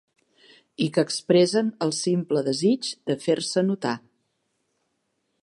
[0.85, 3.95] I que expressen el simple desig de fer-se notar.